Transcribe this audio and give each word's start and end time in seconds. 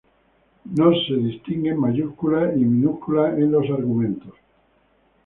Nos 0.77 1.05
se 1.05 1.13
distinguen 1.13 1.77
mayúsculas 1.79 2.55
y 2.57 2.61
minúsculas 2.65 3.37
en 3.37 3.51
los 3.51 3.69
argumentos. 3.69 4.33